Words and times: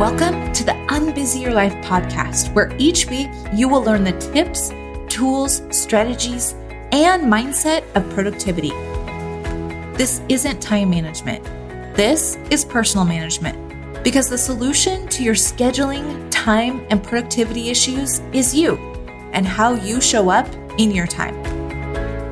Welcome 0.00 0.50
to 0.54 0.64
the 0.64 0.72
Unbusy 0.88 1.42
Your 1.42 1.52
Life 1.52 1.74
podcast, 1.84 2.54
where 2.54 2.74
each 2.78 3.04
week 3.10 3.28
you 3.52 3.68
will 3.68 3.82
learn 3.82 4.02
the 4.02 4.12
tips, 4.32 4.72
tools, 5.14 5.60
strategies, 5.68 6.52
and 6.90 7.30
mindset 7.30 7.84
of 7.94 8.08
productivity. 8.14 8.70
This 9.98 10.22
isn't 10.30 10.62
time 10.62 10.88
management, 10.88 11.44
this 11.94 12.38
is 12.50 12.64
personal 12.64 13.04
management 13.04 14.02
because 14.02 14.30
the 14.30 14.38
solution 14.38 15.06
to 15.08 15.22
your 15.22 15.34
scheduling, 15.34 16.26
time, 16.30 16.86
and 16.88 17.04
productivity 17.04 17.68
issues 17.68 18.20
is 18.32 18.54
you 18.54 18.78
and 19.34 19.46
how 19.46 19.74
you 19.74 20.00
show 20.00 20.30
up 20.30 20.48
in 20.78 20.92
your 20.92 21.06
time. 21.06 21.34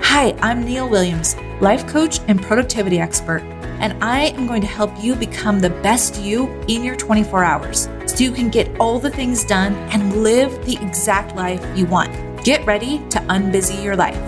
Hi, 0.01 0.35
I'm 0.41 0.65
Neil 0.65 0.89
Williams, 0.89 1.37
life 1.61 1.87
coach 1.87 2.21
and 2.29 2.41
productivity 2.41 2.99
expert, 2.99 3.43
and 3.81 4.03
I 4.03 4.27
am 4.37 4.47
going 4.47 4.61
to 4.63 4.67
help 4.67 4.93
you 5.03 5.15
become 5.15 5.61
the 5.61 5.71
best 5.71 6.21
you 6.21 6.49
in 6.67 6.83
your 6.83 6.97
24 6.97 7.45
hours 7.45 7.89
so 8.07 8.25
you 8.25 8.33
can 8.33 8.51
get 8.51 8.69
all 8.81 8.99
the 8.99 9.11
things 9.11 9.45
done 9.45 9.75
and 9.93 10.23
live 10.23 10.65
the 10.67 10.77
exact 10.77 11.37
life 11.37 11.65
you 11.77 11.87
want. 11.87 12.11
Get 12.45 12.67
ready 12.67 12.99
to 13.11 13.19
unbusy 13.29 13.83
your 13.83 13.95
life. 13.95 14.19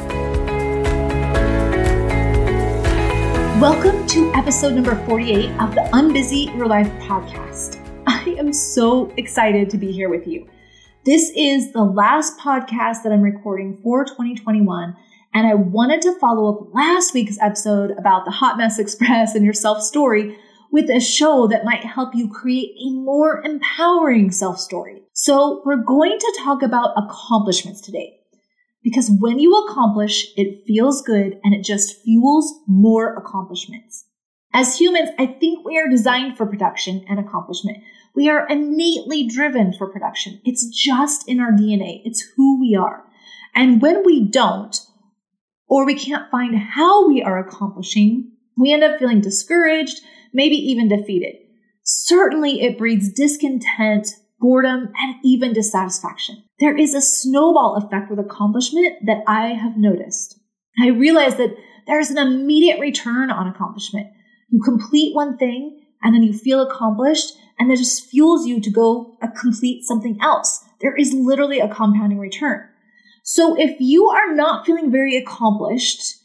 Welcome 3.60 4.06
to 4.06 4.32
episode 4.34 4.74
number 4.74 4.94
48 5.06 5.50
of 5.60 5.74
the 5.74 5.88
Unbusy 5.92 6.56
Your 6.56 6.66
Life 6.66 6.88
podcast. 7.00 7.78
I 8.06 8.36
am 8.38 8.52
so 8.52 9.12
excited 9.16 9.68
to 9.70 9.76
be 9.76 9.90
here 9.90 10.08
with 10.08 10.26
you. 10.26 10.48
This 11.04 11.32
is 11.34 11.72
the 11.72 11.82
last 11.82 12.38
podcast 12.38 13.02
that 13.02 13.10
I'm 13.12 13.20
recording 13.20 13.78
for 13.82 14.04
2021. 14.04 14.96
And 15.32 15.46
I 15.46 15.54
wanted 15.54 16.02
to 16.02 16.18
follow 16.18 16.52
up 16.52 16.74
last 16.74 17.14
week's 17.14 17.38
episode 17.40 17.92
about 17.92 18.24
the 18.24 18.32
Hot 18.32 18.58
Mess 18.58 18.78
Express 18.78 19.34
and 19.34 19.44
your 19.44 19.54
self 19.54 19.82
story 19.82 20.36
with 20.72 20.90
a 20.90 21.00
show 21.00 21.46
that 21.48 21.64
might 21.64 21.84
help 21.84 22.14
you 22.14 22.28
create 22.28 22.70
a 22.84 22.90
more 22.90 23.40
empowering 23.44 24.30
self 24.30 24.58
story. 24.58 25.02
So 25.12 25.62
we're 25.64 25.84
going 25.84 26.18
to 26.18 26.40
talk 26.44 26.62
about 26.62 26.94
accomplishments 26.96 27.80
today. 27.80 28.16
Because 28.82 29.10
when 29.20 29.38
you 29.38 29.54
accomplish, 29.54 30.26
it 30.36 30.64
feels 30.66 31.02
good 31.02 31.38
and 31.44 31.54
it 31.54 31.64
just 31.64 32.02
fuels 32.02 32.52
more 32.66 33.14
accomplishments. 33.14 34.06
As 34.52 34.78
humans, 34.78 35.10
I 35.18 35.26
think 35.26 35.64
we 35.64 35.78
are 35.78 35.88
designed 35.88 36.36
for 36.36 36.46
production 36.46 37.04
and 37.08 37.20
accomplishment. 37.20 37.78
We 38.14 38.28
are 38.28 38.48
innately 38.48 39.28
driven 39.28 39.72
for 39.72 39.86
production. 39.86 40.40
It's 40.44 40.66
just 40.66 41.28
in 41.28 41.40
our 41.40 41.52
DNA. 41.52 42.00
It's 42.04 42.24
who 42.36 42.60
we 42.60 42.74
are. 42.74 43.04
And 43.54 43.80
when 43.82 44.04
we 44.04 44.28
don't, 44.28 44.80
or 45.70 45.86
we 45.86 45.94
can't 45.94 46.30
find 46.30 46.58
how 46.58 47.06
we 47.06 47.22
are 47.22 47.38
accomplishing, 47.38 48.32
we 48.58 48.72
end 48.72 48.82
up 48.82 48.98
feeling 48.98 49.20
discouraged, 49.20 50.00
maybe 50.34 50.56
even 50.56 50.88
defeated. 50.88 51.36
Certainly 51.84 52.60
it 52.60 52.76
breeds 52.76 53.12
discontent, 53.12 54.08
boredom, 54.40 54.92
and 54.98 55.14
even 55.24 55.52
dissatisfaction. 55.52 56.42
There 56.58 56.76
is 56.76 56.92
a 56.92 57.00
snowball 57.00 57.76
effect 57.76 58.10
with 58.10 58.18
accomplishment 58.18 59.06
that 59.06 59.22
I 59.28 59.54
have 59.54 59.76
noticed. 59.76 60.38
I 60.82 60.88
realize 60.88 61.36
that 61.36 61.56
there's 61.86 62.10
an 62.10 62.18
immediate 62.18 62.80
return 62.80 63.30
on 63.30 63.46
accomplishment. 63.46 64.08
You 64.50 64.60
complete 64.62 65.14
one 65.14 65.38
thing 65.38 65.80
and 66.02 66.14
then 66.14 66.24
you 66.24 66.32
feel 66.32 66.60
accomplished 66.60 67.36
and 67.58 67.70
that 67.70 67.78
just 67.78 68.08
fuels 68.10 68.46
you 68.46 68.60
to 68.60 68.70
go 68.70 69.16
complete 69.40 69.84
something 69.84 70.18
else. 70.20 70.64
There 70.80 70.96
is 70.96 71.12
literally 71.14 71.60
a 71.60 71.72
compounding 71.72 72.18
return. 72.18 72.69
So 73.22 73.58
if 73.58 73.80
you 73.80 74.08
are 74.08 74.34
not 74.34 74.66
feeling 74.66 74.90
very 74.90 75.16
accomplished 75.16 76.16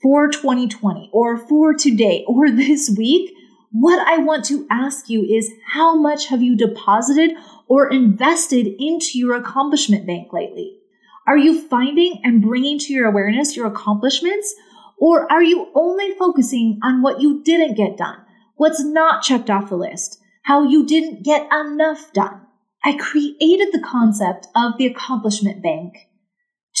for 0.00 0.28
2020 0.28 1.10
or 1.12 1.36
for 1.36 1.74
today 1.74 2.24
or 2.26 2.50
this 2.50 2.94
week, 2.96 3.32
what 3.72 4.06
I 4.06 4.18
want 4.18 4.44
to 4.46 4.66
ask 4.70 5.10
you 5.10 5.24
is 5.24 5.52
how 5.72 5.96
much 5.96 6.28
have 6.28 6.42
you 6.42 6.56
deposited 6.56 7.32
or 7.68 7.90
invested 7.90 8.66
into 8.78 9.18
your 9.18 9.34
accomplishment 9.34 10.06
bank 10.06 10.32
lately? 10.32 10.78
Are 11.26 11.36
you 11.36 11.60
finding 11.60 12.20
and 12.22 12.40
bringing 12.40 12.78
to 12.78 12.92
your 12.92 13.08
awareness 13.08 13.56
your 13.56 13.66
accomplishments? 13.66 14.54
Or 14.98 15.30
are 15.30 15.42
you 15.42 15.68
only 15.74 16.12
focusing 16.12 16.78
on 16.82 17.02
what 17.02 17.20
you 17.20 17.42
didn't 17.42 17.76
get 17.76 17.98
done? 17.98 18.18
What's 18.54 18.82
not 18.82 19.22
checked 19.22 19.50
off 19.50 19.68
the 19.68 19.76
list? 19.76 20.20
How 20.42 20.62
you 20.62 20.86
didn't 20.86 21.24
get 21.24 21.48
enough 21.52 22.12
done? 22.12 22.42
I 22.84 22.96
created 22.96 23.72
the 23.72 23.84
concept 23.84 24.46
of 24.54 24.78
the 24.78 24.86
accomplishment 24.86 25.62
bank 25.62 26.08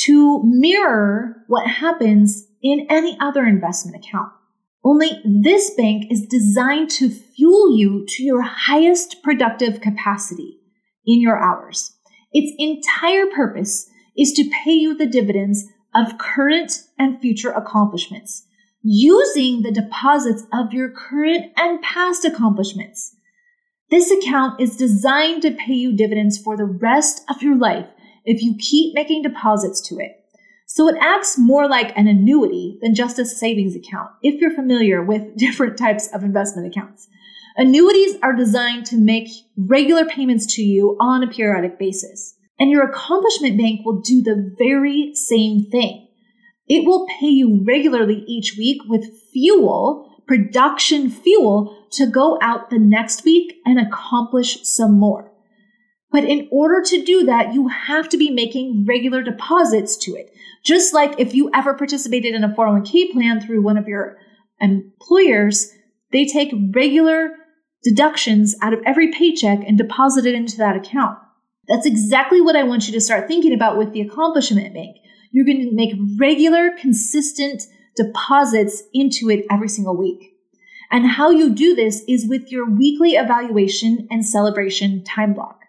to 0.04 0.42
mirror 0.44 1.44
what 1.46 1.66
happens 1.66 2.46
in 2.62 2.86
any 2.90 3.16
other 3.20 3.44
investment 3.44 4.04
account. 4.04 4.32
Only 4.84 5.10
this 5.24 5.70
bank 5.70 6.06
is 6.10 6.26
designed 6.26 6.90
to 6.90 7.10
fuel 7.10 7.76
you 7.76 8.04
to 8.08 8.22
your 8.22 8.42
highest 8.42 9.22
productive 9.22 9.80
capacity 9.80 10.58
in 11.04 11.20
your 11.20 11.38
hours. 11.42 11.92
Its 12.32 12.52
entire 12.58 13.26
purpose 13.26 13.88
is 14.16 14.32
to 14.34 14.50
pay 14.64 14.72
you 14.72 14.96
the 14.96 15.06
dividends 15.06 15.64
of 15.94 16.18
current 16.18 16.82
and 16.98 17.20
future 17.20 17.50
accomplishments 17.50 18.46
using 18.82 19.62
the 19.62 19.72
deposits 19.72 20.44
of 20.52 20.72
your 20.72 20.88
current 20.90 21.46
and 21.56 21.82
past 21.82 22.24
accomplishments. 22.24 23.16
This 23.90 24.10
account 24.10 24.60
is 24.60 24.76
designed 24.76 25.42
to 25.42 25.50
pay 25.50 25.74
you 25.74 25.96
dividends 25.96 26.38
for 26.38 26.56
the 26.56 26.64
rest 26.64 27.22
of 27.28 27.42
your 27.42 27.56
life 27.56 27.86
if 28.26 28.42
you 28.42 28.56
keep 28.58 28.94
making 28.94 29.22
deposits 29.22 29.80
to 29.88 29.98
it. 29.98 30.22
So 30.66 30.88
it 30.88 30.96
acts 31.00 31.38
more 31.38 31.68
like 31.68 31.96
an 31.96 32.08
annuity 32.08 32.78
than 32.82 32.94
just 32.94 33.18
a 33.18 33.24
savings 33.24 33.76
account, 33.76 34.10
if 34.22 34.40
you're 34.40 34.54
familiar 34.54 35.02
with 35.02 35.36
different 35.38 35.78
types 35.78 36.12
of 36.12 36.22
investment 36.22 36.66
accounts. 36.66 37.08
Annuities 37.56 38.16
are 38.22 38.34
designed 38.34 38.84
to 38.86 38.98
make 38.98 39.28
regular 39.56 40.04
payments 40.04 40.54
to 40.56 40.62
you 40.62 40.96
on 41.00 41.22
a 41.22 41.28
periodic 41.28 41.78
basis. 41.78 42.34
And 42.58 42.70
your 42.70 42.84
accomplishment 42.84 43.58
bank 43.58 43.80
will 43.84 44.00
do 44.00 44.22
the 44.22 44.54
very 44.58 45.14
same 45.14 45.64
thing. 45.70 46.08
It 46.68 46.84
will 46.84 47.06
pay 47.20 47.28
you 47.28 47.62
regularly 47.64 48.24
each 48.26 48.56
week 48.58 48.82
with 48.88 49.20
fuel, 49.32 50.22
production 50.26 51.10
fuel, 51.10 51.86
to 51.92 52.06
go 52.06 52.38
out 52.42 52.70
the 52.70 52.78
next 52.78 53.24
week 53.24 53.56
and 53.64 53.78
accomplish 53.78 54.64
some 54.64 54.98
more. 54.98 55.30
But 56.10 56.24
in 56.24 56.48
order 56.50 56.82
to 56.82 57.04
do 57.04 57.24
that, 57.24 57.52
you 57.52 57.68
have 57.68 58.08
to 58.10 58.16
be 58.16 58.30
making 58.30 58.86
regular 58.86 59.22
deposits 59.22 59.96
to 59.98 60.12
it. 60.12 60.32
Just 60.64 60.94
like 60.94 61.18
if 61.18 61.34
you 61.34 61.50
ever 61.54 61.74
participated 61.74 62.34
in 62.34 62.44
a 62.44 62.54
401k 62.54 63.12
plan 63.12 63.40
through 63.40 63.62
one 63.62 63.76
of 63.76 63.88
your 63.88 64.16
employers, 64.60 65.72
they 66.12 66.24
take 66.24 66.52
regular 66.74 67.30
deductions 67.82 68.56
out 68.62 68.72
of 68.72 68.80
every 68.86 69.12
paycheck 69.12 69.60
and 69.66 69.76
deposit 69.76 70.26
it 70.26 70.34
into 70.34 70.56
that 70.56 70.76
account. 70.76 71.18
That's 71.68 71.86
exactly 71.86 72.40
what 72.40 72.56
I 72.56 72.62
want 72.62 72.86
you 72.86 72.92
to 72.94 73.00
start 73.00 73.28
thinking 73.28 73.52
about 73.52 73.76
with 73.76 73.92
the 73.92 74.00
accomplishment 74.00 74.72
bank. 74.72 74.96
You're 75.32 75.44
going 75.44 75.68
to 75.68 75.74
make 75.74 75.94
regular, 76.18 76.70
consistent 76.78 77.64
deposits 77.96 78.82
into 78.94 79.30
it 79.30 79.44
every 79.50 79.68
single 79.68 79.96
week. 79.96 80.34
And 80.90 81.06
how 81.06 81.30
you 81.30 81.50
do 81.50 81.74
this 81.74 82.02
is 82.08 82.28
with 82.28 82.50
your 82.52 82.70
weekly 82.70 83.12
evaluation 83.12 84.06
and 84.10 84.24
celebration 84.24 85.02
time 85.02 85.34
block. 85.34 85.65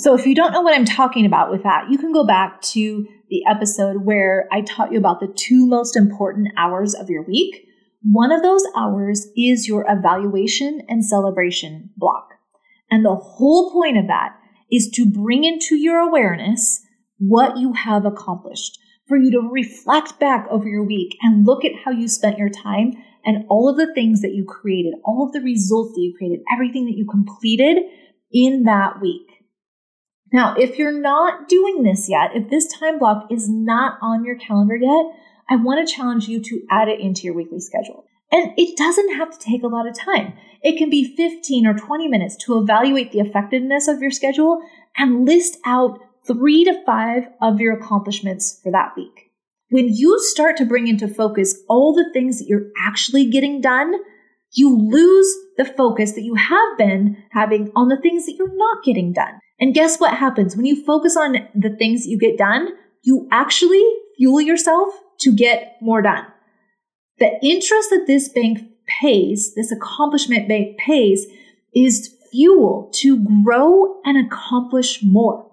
So 0.00 0.14
if 0.14 0.24
you 0.24 0.34
don't 0.34 0.52
know 0.52 0.62
what 0.62 0.74
I'm 0.74 0.86
talking 0.86 1.26
about 1.26 1.50
with 1.50 1.62
that, 1.64 1.90
you 1.90 1.98
can 1.98 2.10
go 2.10 2.26
back 2.26 2.62
to 2.72 3.06
the 3.28 3.42
episode 3.46 4.06
where 4.06 4.48
I 4.50 4.62
taught 4.62 4.92
you 4.92 4.98
about 4.98 5.20
the 5.20 5.30
two 5.36 5.66
most 5.66 5.94
important 5.94 6.48
hours 6.56 6.94
of 6.94 7.10
your 7.10 7.22
week. 7.22 7.66
One 8.00 8.32
of 8.32 8.40
those 8.40 8.64
hours 8.74 9.28
is 9.36 9.68
your 9.68 9.84
evaluation 9.86 10.80
and 10.88 11.04
celebration 11.04 11.90
block. 11.98 12.30
And 12.90 13.04
the 13.04 13.14
whole 13.14 13.72
point 13.72 13.98
of 13.98 14.06
that 14.06 14.36
is 14.72 14.88
to 14.94 15.04
bring 15.04 15.44
into 15.44 15.76
your 15.76 15.98
awareness 15.98 16.80
what 17.18 17.58
you 17.58 17.74
have 17.74 18.06
accomplished, 18.06 18.78
for 19.06 19.18
you 19.18 19.30
to 19.32 19.50
reflect 19.52 20.18
back 20.18 20.46
over 20.50 20.66
your 20.66 20.82
week 20.82 21.14
and 21.20 21.46
look 21.46 21.62
at 21.62 21.72
how 21.84 21.90
you 21.90 22.08
spent 22.08 22.38
your 22.38 22.48
time 22.48 22.94
and 23.26 23.44
all 23.50 23.68
of 23.68 23.76
the 23.76 23.92
things 23.92 24.22
that 24.22 24.32
you 24.32 24.46
created, 24.46 24.94
all 25.04 25.26
of 25.26 25.32
the 25.34 25.42
results 25.42 25.92
that 25.92 26.00
you 26.00 26.14
created, 26.16 26.40
everything 26.50 26.86
that 26.86 26.96
you 26.96 27.04
completed 27.04 27.76
in 28.32 28.62
that 28.62 28.98
week. 29.02 29.26
Now, 30.32 30.54
if 30.56 30.78
you're 30.78 30.98
not 30.98 31.48
doing 31.48 31.82
this 31.82 32.08
yet, 32.08 32.30
if 32.34 32.50
this 32.50 32.72
time 32.72 32.98
block 32.98 33.26
is 33.30 33.48
not 33.48 33.98
on 34.00 34.24
your 34.24 34.36
calendar 34.36 34.76
yet, 34.76 35.06
I 35.48 35.56
want 35.56 35.86
to 35.86 35.92
challenge 35.92 36.28
you 36.28 36.40
to 36.40 36.62
add 36.70 36.88
it 36.88 37.00
into 37.00 37.22
your 37.22 37.34
weekly 37.34 37.60
schedule. 37.60 38.04
And 38.30 38.52
it 38.56 38.76
doesn't 38.76 39.16
have 39.16 39.30
to 39.30 39.38
take 39.38 39.64
a 39.64 39.68
lot 39.68 39.88
of 39.88 39.98
time. 39.98 40.34
It 40.62 40.78
can 40.78 40.88
be 40.88 41.16
15 41.16 41.66
or 41.66 41.74
20 41.74 42.06
minutes 42.06 42.36
to 42.44 42.58
evaluate 42.58 43.10
the 43.10 43.18
effectiveness 43.18 43.88
of 43.88 44.00
your 44.00 44.12
schedule 44.12 44.62
and 44.96 45.26
list 45.26 45.58
out 45.64 45.98
three 46.26 46.64
to 46.64 46.84
five 46.84 47.24
of 47.42 47.60
your 47.60 47.74
accomplishments 47.74 48.60
for 48.62 48.70
that 48.70 48.92
week. 48.96 49.32
When 49.70 49.88
you 49.88 50.20
start 50.20 50.56
to 50.58 50.64
bring 50.64 50.86
into 50.86 51.08
focus 51.08 51.56
all 51.68 51.92
the 51.92 52.10
things 52.12 52.38
that 52.38 52.46
you're 52.46 52.70
actually 52.86 53.28
getting 53.28 53.60
done, 53.60 53.94
you 54.52 54.76
lose 54.76 55.32
the 55.56 55.64
focus 55.64 56.12
that 56.12 56.22
you 56.22 56.34
have 56.34 56.78
been 56.78 57.16
having 57.30 57.70
on 57.74 57.88
the 57.88 58.00
things 58.00 58.26
that 58.26 58.34
you're 58.34 58.56
not 58.56 58.84
getting 58.84 59.12
done. 59.12 59.40
And 59.60 59.74
guess 59.74 60.00
what 60.00 60.16
happens 60.16 60.56
when 60.56 60.64
you 60.64 60.84
focus 60.84 61.16
on 61.16 61.36
the 61.54 61.70
things 61.70 62.06
you 62.06 62.18
get 62.18 62.38
done? 62.38 62.68
You 63.02 63.28
actually 63.30 63.84
fuel 64.16 64.40
yourself 64.40 64.88
to 65.20 65.34
get 65.34 65.76
more 65.80 66.02
done. 66.02 66.26
The 67.18 67.38
interest 67.42 67.90
that 67.90 68.06
this 68.06 68.30
bank 68.30 68.60
pays, 69.00 69.54
this 69.54 69.70
accomplishment 69.70 70.48
bank 70.48 70.78
pays, 70.78 71.26
is 71.74 72.16
fuel 72.32 72.90
to 72.94 73.22
grow 73.44 74.00
and 74.04 74.26
accomplish 74.26 75.02
more. 75.02 75.46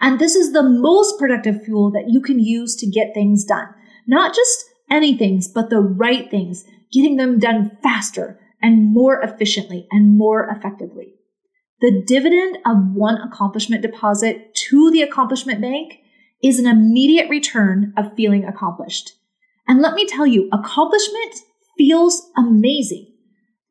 And 0.00 0.18
this 0.18 0.34
is 0.34 0.52
the 0.52 0.64
most 0.64 1.18
productive 1.18 1.64
fuel 1.64 1.92
that 1.92 2.08
you 2.08 2.20
can 2.20 2.40
use 2.40 2.74
to 2.76 2.90
get 2.90 3.14
things 3.14 3.44
done. 3.44 3.68
Not 4.06 4.34
just 4.34 4.64
any 4.90 5.16
things, 5.16 5.46
but 5.46 5.70
the 5.70 5.80
right 5.80 6.28
things, 6.28 6.64
getting 6.92 7.16
them 7.16 7.38
done 7.38 7.78
faster 7.82 8.40
and 8.60 8.92
more 8.92 9.20
efficiently 9.22 9.86
and 9.92 10.18
more 10.18 10.48
effectively. 10.50 11.14
The 11.82 12.00
dividend 12.06 12.58
of 12.64 12.94
one 12.94 13.16
accomplishment 13.16 13.82
deposit 13.82 14.54
to 14.54 14.92
the 14.92 15.02
accomplishment 15.02 15.60
bank 15.60 15.98
is 16.40 16.60
an 16.60 16.66
immediate 16.66 17.28
return 17.28 17.92
of 17.96 18.14
feeling 18.14 18.44
accomplished. 18.44 19.14
And 19.66 19.82
let 19.82 19.94
me 19.94 20.06
tell 20.06 20.24
you, 20.24 20.48
accomplishment 20.52 21.40
feels 21.76 22.30
amazing. 22.36 23.08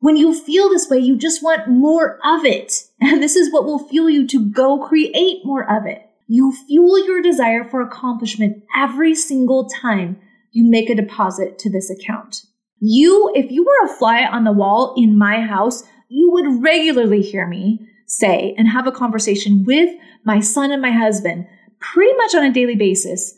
When 0.00 0.18
you 0.18 0.34
feel 0.34 0.68
this 0.68 0.90
way, 0.90 0.98
you 0.98 1.16
just 1.16 1.42
want 1.42 1.68
more 1.68 2.18
of 2.22 2.44
it. 2.44 2.84
And 3.00 3.22
this 3.22 3.34
is 3.34 3.50
what 3.50 3.64
will 3.64 3.88
fuel 3.88 4.10
you 4.10 4.26
to 4.28 4.50
go 4.50 4.86
create 4.86 5.40
more 5.44 5.64
of 5.64 5.86
it. 5.86 6.02
You 6.28 6.52
fuel 6.66 7.04
your 7.06 7.22
desire 7.22 7.64
for 7.64 7.80
accomplishment 7.80 8.62
every 8.76 9.14
single 9.14 9.70
time 9.70 10.18
you 10.50 10.70
make 10.70 10.90
a 10.90 10.94
deposit 10.94 11.58
to 11.60 11.70
this 11.70 11.88
account. 11.88 12.42
You, 12.78 13.32
if 13.34 13.50
you 13.50 13.64
were 13.64 13.86
a 13.86 13.96
fly 13.96 14.24
on 14.26 14.44
the 14.44 14.52
wall 14.52 14.94
in 14.98 15.16
my 15.16 15.40
house, 15.40 15.82
you 16.08 16.30
would 16.30 16.62
regularly 16.62 17.22
hear 17.22 17.46
me 17.46 17.88
say 18.06 18.54
and 18.56 18.68
have 18.68 18.86
a 18.86 18.92
conversation 18.92 19.64
with 19.64 19.90
my 20.24 20.40
son 20.40 20.72
and 20.72 20.82
my 20.82 20.90
husband 20.90 21.46
pretty 21.80 22.14
much 22.16 22.34
on 22.34 22.44
a 22.44 22.52
daily 22.52 22.76
basis 22.76 23.34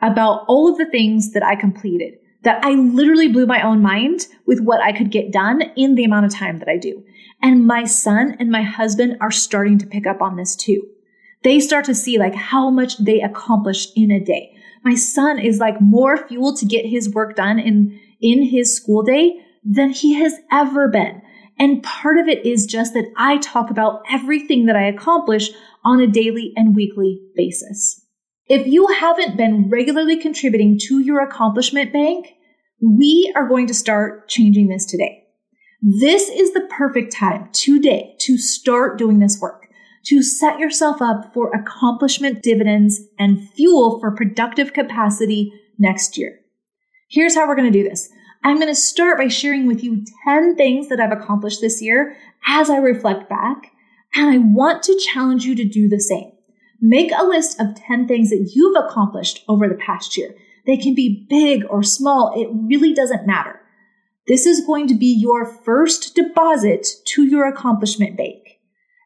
about 0.00 0.44
all 0.48 0.70
of 0.70 0.78
the 0.78 0.90
things 0.90 1.32
that 1.32 1.44
I 1.44 1.56
completed, 1.56 2.14
that 2.42 2.64
I 2.64 2.72
literally 2.72 3.28
blew 3.28 3.46
my 3.46 3.62
own 3.62 3.80
mind 3.80 4.26
with 4.46 4.60
what 4.60 4.82
I 4.82 4.92
could 4.92 5.10
get 5.10 5.32
done 5.32 5.62
in 5.76 5.94
the 5.94 6.04
amount 6.04 6.26
of 6.26 6.34
time 6.34 6.58
that 6.58 6.68
I 6.68 6.76
do. 6.76 7.02
And 7.42 7.66
my 7.66 7.84
son 7.84 8.36
and 8.38 8.50
my 8.50 8.62
husband 8.62 9.16
are 9.20 9.30
starting 9.30 9.78
to 9.78 9.86
pick 9.86 10.06
up 10.06 10.20
on 10.20 10.36
this 10.36 10.56
too. 10.56 10.82
They 11.42 11.60
start 11.60 11.84
to 11.86 11.94
see 11.94 12.18
like 12.18 12.34
how 12.34 12.70
much 12.70 12.98
they 12.98 13.20
accomplish 13.20 13.88
in 13.94 14.10
a 14.10 14.20
day 14.20 14.54
my 14.84 14.94
son 14.94 15.38
is 15.38 15.58
like 15.58 15.80
more 15.80 16.28
fuel 16.28 16.54
to 16.56 16.66
get 16.66 16.84
his 16.84 17.12
work 17.12 17.36
done 17.36 17.58
in, 17.58 17.98
in 18.20 18.42
his 18.42 18.76
school 18.76 19.02
day 19.02 19.40
than 19.64 19.90
he 19.90 20.14
has 20.14 20.34
ever 20.52 20.88
been. 20.88 21.22
And 21.58 21.82
part 21.82 22.18
of 22.18 22.28
it 22.28 22.44
is 22.44 22.66
just 22.66 22.94
that 22.94 23.10
I 23.16 23.38
talk 23.38 23.70
about 23.70 24.02
everything 24.10 24.66
that 24.66 24.76
I 24.76 24.86
accomplish 24.86 25.50
on 25.84 26.00
a 26.00 26.06
daily 26.06 26.52
and 26.56 26.74
weekly 26.74 27.20
basis. 27.36 28.00
If 28.46 28.66
you 28.66 28.86
haven't 28.88 29.36
been 29.36 29.68
regularly 29.70 30.16
contributing 30.16 30.78
to 30.84 30.98
your 30.98 31.20
accomplishment 31.20 31.92
bank, 31.92 32.26
we 32.82 33.32
are 33.36 33.48
going 33.48 33.66
to 33.68 33.74
start 33.74 34.28
changing 34.28 34.68
this 34.68 34.84
today. 34.84 35.22
This 35.80 36.28
is 36.28 36.52
the 36.52 36.68
perfect 36.70 37.12
time 37.12 37.50
today 37.52 38.16
to 38.20 38.36
start 38.36 38.98
doing 38.98 39.18
this 39.18 39.40
work 39.40 39.64
to 40.04 40.22
set 40.22 40.58
yourself 40.58 41.00
up 41.00 41.32
for 41.32 41.50
accomplishment 41.52 42.42
dividends 42.42 43.00
and 43.18 43.48
fuel 43.50 43.98
for 44.00 44.14
productive 44.14 44.72
capacity 44.72 45.52
next 45.78 46.18
year. 46.18 46.38
Here's 47.10 47.34
how 47.34 47.46
we're 47.46 47.56
going 47.56 47.72
to 47.72 47.78
do 47.78 47.88
this. 47.88 48.10
I'm 48.44 48.56
going 48.56 48.68
to 48.68 48.74
start 48.74 49.16
by 49.16 49.28
sharing 49.28 49.66
with 49.66 49.82
you 49.82 50.04
10 50.26 50.56
things 50.56 50.90
that 50.90 51.00
I've 51.00 51.18
accomplished 51.18 51.62
this 51.62 51.80
year 51.80 52.14
as 52.46 52.68
I 52.68 52.76
reflect 52.76 53.26
back, 53.26 53.72
and 54.14 54.28
I 54.28 54.36
want 54.36 54.82
to 54.82 55.00
challenge 55.02 55.46
you 55.46 55.54
to 55.54 55.64
do 55.64 55.88
the 55.88 55.98
same. 55.98 56.30
Make 56.78 57.10
a 57.10 57.24
list 57.24 57.58
of 57.58 57.74
10 57.74 58.06
things 58.06 58.28
that 58.28 58.52
you've 58.54 58.76
accomplished 58.76 59.42
over 59.48 59.66
the 59.66 59.76
past 59.76 60.18
year. 60.18 60.34
They 60.66 60.76
can 60.76 60.94
be 60.94 61.26
big 61.30 61.64
or 61.70 61.82
small, 61.82 62.34
it 62.38 62.48
really 62.52 62.92
doesn't 62.92 63.26
matter. 63.26 63.60
This 64.28 64.44
is 64.44 64.66
going 64.66 64.88
to 64.88 64.94
be 64.94 65.14
your 65.18 65.46
first 65.46 66.14
deposit 66.14 66.86
to 67.06 67.24
your 67.24 67.46
accomplishment 67.46 68.18
bank. 68.18 68.58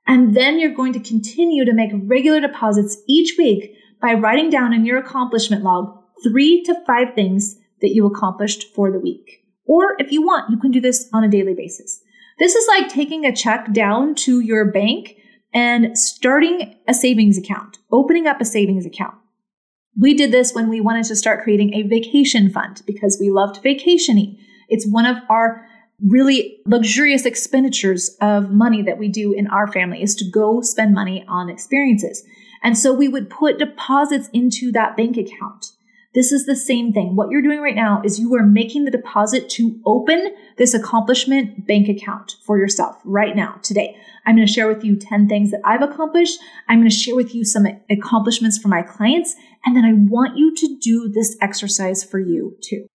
And 0.05 0.35
then 0.35 0.59
you're 0.59 0.75
going 0.75 0.95
to 0.95 1.01
continue 1.01 1.65
to 1.65 1.73
make 1.73 1.93
regular 1.95 2.41
deposits 2.41 2.97
each 3.09 3.37
week 3.39 3.77
by 4.03 4.15
writing 4.15 4.51
down 4.51 4.73
in 4.73 4.85
your 4.85 4.99
accomplishment 4.99 5.63
log 5.63 5.97
three 6.25 6.65
to 6.65 6.75
five 6.87 7.15
things 7.15 7.57
that 7.81 7.95
you 7.95 8.07
accomplished 8.07 8.75
for 8.75 8.91
the 8.91 9.01
week. 9.01 9.45
Or 9.67 9.97
if 9.99 10.11
you 10.11 10.23
want, 10.23 10.51
you 10.51 10.59
can 10.59 10.71
do 10.71 10.81
this 10.81 11.09
on 11.13 11.25
a 11.25 11.29
daily 11.29 11.55
basis. 11.55 12.01
This 12.39 12.55
is 12.55 12.67
like 12.69 12.89
taking 12.89 13.25
a 13.25 13.35
check 13.35 13.73
down 13.73 14.15
to 14.17 14.41
your 14.41 14.71
bank 14.71 15.17
and 15.53 15.97
starting 15.99 16.77
a 16.87 16.95
savings 16.95 17.39
account, 17.39 17.79
opening 17.91 18.27
up 18.27 18.41
a 18.41 18.45
savings 18.45 18.87
account. 18.87 19.15
We 20.01 20.15
did 20.15 20.31
this 20.31 20.55
when 20.55 20.69
we 20.69 20.81
wanted 20.81 21.07
to 21.07 21.17
start 21.17 21.43
creating 21.43 21.75
a 21.75 21.83
vacation 21.83 22.51
fund 22.51 22.83
because 22.87 23.19
we 23.21 23.31
loved 23.31 23.63
vacationing. 23.63 24.39
It's 24.69 24.87
one 24.87 25.07
of 25.07 25.17
our 25.29 25.67
really 26.07 26.59
luxurious 26.67 27.27
expenditures 27.27 28.17
of 28.21 28.51
money 28.51 28.83
that 28.83 28.99
we 28.99 29.09
do 29.09 29.33
in 29.33 29.49
our 29.49 29.67
family 29.67 30.03
is 30.03 30.15
to 30.15 30.31
go 30.31 30.61
spend 30.61 30.95
money 30.95 31.25
on 31.27 31.49
experiences. 31.49 32.25
And 32.63 32.79
so 32.79 32.93
we 32.93 33.09
would 33.09 33.31
put 33.31 33.59
deposits 33.59 34.29
into 34.33 34.71
that 34.73 34.97
bank 34.97 35.17
account. 35.17 35.73
This 36.19 36.33
is 36.33 36.47
the 36.47 36.57
same 36.57 36.93
thing. 36.93 37.15
What 37.15 37.31
you're 37.31 37.43
doing 37.43 37.61
right 37.61 37.77
now 37.77 38.03
is 38.05 38.19
you 38.19 38.35
are 38.35 38.43
making 38.45 38.85
the 38.85 38.91
deposit 38.91 39.49
to 39.51 39.81
open 39.87 40.35
this 40.57 40.75
accomplishment 40.75 41.65
bank 41.65 41.89
account 41.89 42.35
for 42.45 42.59
yourself 42.59 42.97
right 43.05 43.37
now, 43.37 43.61
today. 43.63 43.97
I'm 44.27 44.35
going 44.35 44.45
to 44.45 44.53
share 44.53 44.67
with 44.67 44.83
you 44.83 44.97
10 44.97 45.29
things 45.29 45.53
that 45.53 45.61
I've 45.65 45.81
accomplished. 45.81 46.41
I'm 46.69 46.81
going 46.81 46.91
to 46.91 46.97
share 46.97 47.15
with 47.15 47.37
you 47.37 47.45
some 47.45 47.69
accomplishments 47.89 48.59
for 48.59 48.67
my 48.67 48.83
clients. 48.83 49.37
And 49.65 49.77
then 49.77 49.85
I 49.85 49.93
want 49.93 50.37
you 50.37 50.53
to 50.57 50.77
do 50.81 51.09
this 51.09 51.37
exercise 51.41 52.03
for 52.03 52.19
you 52.19 52.57
too. 52.65 52.89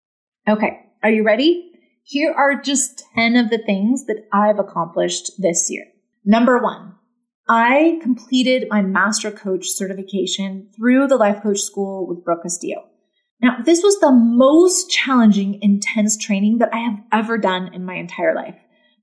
Okay. 0.45 0.81
Are 1.01 1.09
you 1.09 1.23
ready? 1.23 1.71
Here 2.03 2.33
are 2.33 2.61
just 2.61 3.05
10 3.15 3.37
of 3.37 3.49
the 3.49 3.57
things 3.57 4.05
that 4.07 4.27
I've 4.33 4.59
accomplished 4.59 5.41
this 5.41 5.69
year. 5.69 5.85
Number 6.25 6.57
one, 6.57 6.95
I 7.47 7.99
completed 8.01 8.67
my 8.69 8.81
master 8.81 9.31
coach 9.31 9.69
certification 9.69 10.67
through 10.75 11.07
the 11.07 11.15
life 11.15 11.41
coach 11.41 11.61
school 11.61 12.05
with 12.05 12.25
Brooke 12.25 12.43
Castillo. 12.43 12.89
Now, 13.44 13.57
this 13.66 13.84
was 13.84 14.00
the 14.00 14.13
most 14.13 14.90
challenging, 14.90 15.62
intense 15.62 16.16
training 16.16 16.60
that 16.60 16.74
I 16.74 16.78
have 16.78 17.00
ever 17.12 17.38
done 17.38 17.74
in 17.74 17.84
my 17.84 17.95
entire 17.95 18.34
life. 18.34 18.56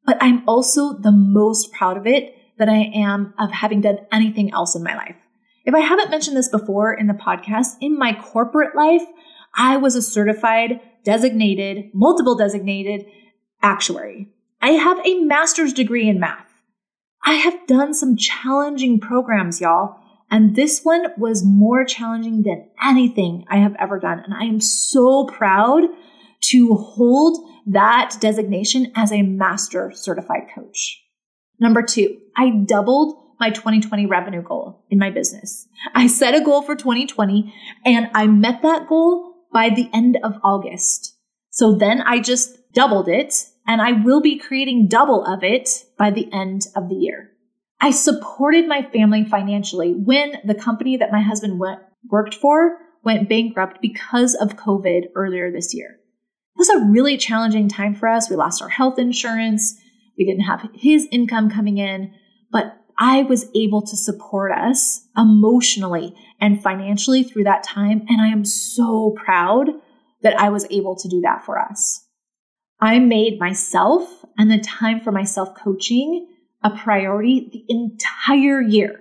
But 0.07 0.17
I'm 0.23 0.49
also 0.49 0.95
the 0.95 1.13
most 1.13 1.75
proud 1.75 1.99
of 1.99 2.07
it 2.07 2.35
that 2.57 2.71
I 2.71 2.91
am 2.95 3.35
of 3.39 3.51
having 3.53 3.83
done 3.83 3.99
anything 4.11 4.51
else 4.55 4.75
in 4.75 4.83
my 4.83 4.97
life. 4.97 5.17
If 5.67 5.75
I 5.75 5.81
haven't 5.81 6.11
mentioned 6.11 6.39
this 6.39 6.49
before 6.49 6.95
in 6.95 7.07
the 7.07 7.13
podcast, 7.13 7.77
in 7.83 7.99
my 7.99 8.15
corporate 8.15 8.75
life, 8.75 9.03
I 9.55 9.77
was 9.77 9.95
a 9.95 10.01
certified 10.01 10.81
designated, 11.05 11.91
multiple 11.93 12.35
designated 12.35 13.05
actuary. 13.63 14.31
I 14.63 14.70
have 14.70 15.05
a 15.05 15.20
master's 15.20 15.75
degree 15.75 16.09
in 16.09 16.19
math. 16.19 16.49
I 17.23 17.35
have 17.35 17.67
done 17.67 17.93
some 17.93 18.17
challenging 18.17 19.01
programs, 19.01 19.61
y'all, 19.61 19.97
and 20.31 20.55
this 20.55 20.81
one 20.82 21.06
was 21.17 21.44
more 21.44 21.84
challenging 21.84 22.43
than 22.43 22.69
anything 22.82 23.44
I 23.49 23.58
have 23.58 23.75
ever 23.79 23.99
done. 23.99 24.20
And 24.20 24.32
I 24.32 24.44
am 24.44 24.60
so 24.60 25.27
proud 25.27 25.84
to 26.43 26.75
hold 26.75 27.46
that 27.67 28.17
designation 28.20 28.93
as 28.94 29.13
a 29.13 29.22
master 29.22 29.93
certified 29.93 30.49
coach. 30.55 31.03
Number 31.58 31.82
two, 31.82 32.19
I 32.37 32.51
doubled 32.51 33.17
my 33.39 33.51
2020 33.51 34.06
revenue 34.06 34.43
goal 34.43 34.84
in 34.91 34.99
my 34.99 35.10
business. 35.10 35.67
I 35.94 36.06
set 36.06 36.34
a 36.34 36.44
goal 36.44 36.63
for 36.63 36.77
2020 36.77 37.53
and 37.84 38.08
I 38.15 38.27
met 38.27 38.63
that 38.63 38.89
goal 38.89 39.34
by 39.53 39.70
the 39.70 39.91
end 39.93 40.19
of 40.22 40.34
August. 40.44 41.17
So 41.51 41.75
then 41.75 42.03
I 42.03 42.20
just 42.20 42.56
doubled 42.72 43.08
it 43.08 43.46
and 43.67 43.82
I 43.82 43.93
will 43.93 44.20
be 44.20 44.39
creating 44.39 44.89
double 44.89 45.25
of 45.25 45.43
it 45.43 45.84
by 45.99 46.10
the 46.10 46.32
end 46.32 46.67
of 46.77 46.89
the 46.89 46.94
year. 46.94 47.30
I 47.81 47.91
supported 47.91 48.69
my 48.69 48.82
family 48.82 49.25
financially 49.25 49.93
when 49.93 50.34
the 50.44 50.55
company 50.55 50.99
that 50.99 51.13
my 51.13 51.22
husband 51.22 51.58
went, 51.58 51.81
worked 52.10 52.34
for 52.34 52.77
went 53.03 53.29
bankrupt 53.29 53.81
because 53.81 54.34
of 54.34 54.56
COVID 54.56 55.06
earlier 55.15 55.51
this 55.51 55.75
year. 55.75 55.89
It 55.89 56.58
was 56.58 56.69
a 56.69 56.84
really 56.87 57.17
challenging 57.17 57.69
time 57.69 57.94
for 57.94 58.06
us. 58.06 58.29
We 58.29 58.37
lost 58.37 58.60
our 58.60 58.69
health 58.69 58.99
insurance. 58.99 59.75
We 60.19 60.27
didn't 60.27 60.44
have 60.44 60.69
his 60.75 61.08
income 61.10 61.49
coming 61.49 61.79
in, 61.79 62.13
but 62.53 62.77
I 62.99 63.22
was 63.22 63.49
able 63.55 63.81
to 63.81 63.96
support 63.96 64.53
us 64.53 65.06
emotionally 65.17 66.15
and 66.39 66.63
financially 66.63 67.22
through 67.22 67.44
that 67.44 67.63
time. 67.63 68.05
And 68.08 68.20
I 68.20 68.29
am 68.29 68.44
so 68.44 69.17
proud 69.17 69.70
that 70.22 70.39
I 70.39 70.51
was 70.51 70.67
able 70.70 70.96
to 70.96 71.08
do 71.08 71.22
that 71.22 71.46
for 71.46 71.58
us. 71.58 72.06
I 72.79 72.99
made 72.99 73.41
myself 73.41 74.06
and 74.37 74.51
the 74.51 74.58
time 74.58 75.01
for 75.01 75.13
myself 75.13 75.55
coaching 75.55 76.27
a 76.62 76.70
priority 76.70 77.48
the 77.52 77.64
entire 77.69 78.60
year, 78.60 79.00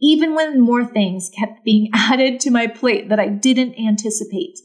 even 0.00 0.34
when 0.34 0.60
more 0.60 0.84
things 0.84 1.30
kept 1.36 1.64
being 1.64 1.90
added 1.94 2.40
to 2.40 2.50
my 2.50 2.66
plate 2.66 3.08
that 3.08 3.20
I 3.20 3.28
didn't 3.28 3.78
anticipate. 3.78 4.58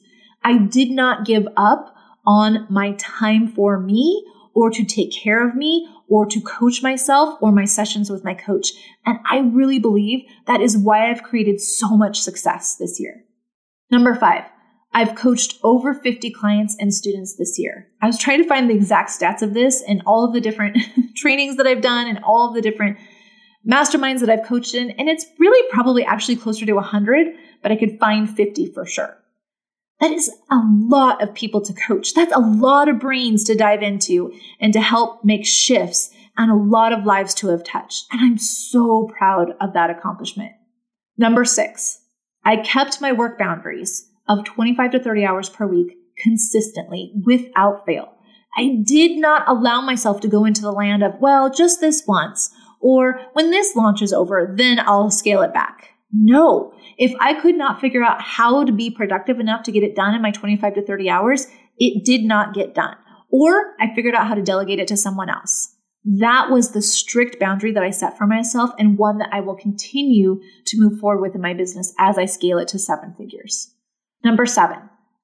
I 0.43 0.57
did 0.57 0.91
not 0.91 1.25
give 1.25 1.47
up 1.57 1.95
on 2.25 2.67
my 2.69 2.93
time 2.93 3.47
for 3.47 3.79
me 3.79 4.25
or 4.53 4.69
to 4.69 4.83
take 4.83 5.11
care 5.13 5.47
of 5.47 5.55
me 5.55 5.87
or 6.07 6.25
to 6.25 6.41
coach 6.41 6.81
myself 6.81 7.37
or 7.41 7.51
my 7.51 7.65
sessions 7.65 8.09
with 8.09 8.23
my 8.23 8.33
coach. 8.33 8.71
And 9.05 9.19
I 9.29 9.39
really 9.39 9.79
believe 9.79 10.25
that 10.47 10.61
is 10.61 10.77
why 10.77 11.09
I've 11.09 11.23
created 11.23 11.61
so 11.61 11.95
much 11.95 12.19
success 12.19 12.75
this 12.75 12.99
year. 12.99 13.23
Number 13.91 14.15
five, 14.15 14.45
I've 14.91 15.15
coached 15.15 15.59
over 15.63 15.93
50 15.93 16.31
clients 16.31 16.75
and 16.79 16.93
students 16.93 17.35
this 17.35 17.59
year. 17.59 17.87
I 18.01 18.07
was 18.07 18.17
trying 18.17 18.41
to 18.41 18.47
find 18.47 18.69
the 18.69 18.75
exact 18.75 19.11
stats 19.11 19.41
of 19.41 19.53
this 19.53 19.83
and 19.87 20.01
all 20.05 20.25
of 20.25 20.33
the 20.33 20.41
different 20.41 20.77
trainings 21.15 21.57
that 21.57 21.67
I've 21.67 21.81
done 21.81 22.07
and 22.07 22.19
all 22.23 22.47
of 22.47 22.55
the 22.55 22.61
different 22.61 22.97
masterminds 23.67 24.21
that 24.21 24.29
I've 24.29 24.47
coached 24.47 24.73
in, 24.73 24.91
and 24.91 25.09
it's 25.09 25.25
really 25.37 25.69
probably 25.71 26.03
actually 26.03 26.37
closer 26.37 26.65
to 26.65 26.73
100, 26.73 27.27
but 27.61 27.71
I 27.71 27.75
could 27.75 27.99
find 27.99 28.29
50 28.29 28.73
for 28.73 28.85
sure. 28.85 29.15
That 29.99 30.11
is 30.11 30.29
a 30.49 30.59
lot 30.63 31.21
of 31.21 31.33
people 31.33 31.61
to 31.61 31.73
coach. 31.73 32.13
That's 32.13 32.33
a 32.33 32.39
lot 32.39 32.87
of 32.87 32.99
brains 32.99 33.43
to 33.45 33.55
dive 33.55 33.83
into 33.83 34.33
and 34.59 34.71
to 34.73 34.79
help 34.79 35.25
make 35.25 35.45
shifts 35.45 36.11
and 36.37 36.49
a 36.49 36.55
lot 36.55 36.93
of 36.93 37.05
lives 37.05 37.33
to 37.35 37.49
have 37.49 37.65
touched. 37.65 38.05
And 38.11 38.21
I'm 38.21 38.37
so 38.37 39.11
proud 39.17 39.55
of 39.59 39.73
that 39.73 39.89
accomplishment. 39.89 40.53
Number 41.17 41.43
six, 41.43 41.99
I 42.45 42.55
kept 42.55 43.01
my 43.01 43.11
work 43.11 43.37
boundaries 43.37 44.08
of 44.29 44.45
25 44.45 44.91
to 44.91 45.03
30 45.03 45.25
hours 45.25 45.49
per 45.49 45.67
week 45.67 45.97
consistently 46.17 47.11
without 47.25 47.85
fail. 47.85 48.13
I 48.57 48.77
did 48.85 49.17
not 49.17 49.47
allow 49.47 49.81
myself 49.81 50.21
to 50.21 50.27
go 50.27 50.45
into 50.45 50.61
the 50.61 50.71
land 50.71 51.03
of, 51.03 51.19
well, 51.19 51.49
just 51.49 51.81
this 51.81 52.03
once, 52.07 52.51
or 52.79 53.19
when 53.33 53.51
this 53.51 53.75
launch 53.75 54.01
is 54.01 54.13
over, 54.13 54.53
then 54.57 54.79
I'll 54.79 55.11
scale 55.11 55.41
it 55.41 55.53
back. 55.53 55.89
No, 56.11 56.73
if 56.97 57.13
I 57.19 57.39
could 57.39 57.55
not 57.55 57.79
figure 57.79 58.03
out 58.03 58.21
how 58.21 58.63
to 58.63 58.71
be 58.71 58.89
productive 58.89 59.39
enough 59.39 59.63
to 59.63 59.71
get 59.71 59.83
it 59.83 59.95
done 59.95 60.15
in 60.15 60.21
my 60.21 60.31
25 60.31 60.75
to 60.75 60.85
30 60.85 61.09
hours, 61.09 61.47
it 61.77 62.03
did 62.03 62.23
not 62.23 62.53
get 62.53 62.73
done. 62.73 62.95
Or 63.31 63.75
I 63.79 63.93
figured 63.93 64.15
out 64.15 64.27
how 64.27 64.33
to 64.33 64.41
delegate 64.41 64.79
it 64.79 64.87
to 64.87 64.97
someone 64.97 65.29
else. 65.29 65.75
That 66.03 66.49
was 66.49 66.71
the 66.71 66.81
strict 66.81 67.39
boundary 67.39 67.71
that 67.73 67.83
I 67.83 67.91
set 67.91 68.17
for 68.17 68.25
myself 68.25 68.71
and 68.79 68.97
one 68.97 69.19
that 69.19 69.29
I 69.31 69.41
will 69.41 69.55
continue 69.55 70.41
to 70.65 70.79
move 70.79 70.99
forward 70.99 71.21
with 71.21 71.35
in 71.35 71.41
my 71.41 71.53
business 71.53 71.93
as 71.99 72.17
I 72.17 72.25
scale 72.25 72.57
it 72.57 72.69
to 72.69 72.79
seven 72.79 73.13
figures. 73.17 73.75
Number 74.23 74.45
seven, 74.45 74.77